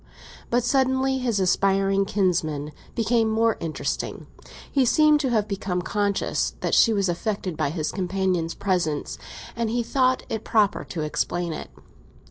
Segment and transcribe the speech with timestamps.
[0.49, 4.25] But suddenly his aspiring kinsman became more interesting.
[4.71, 9.19] He seemed to have become conscious that she was affected by his companion's presence,
[9.55, 11.69] and he thought it proper to explain it.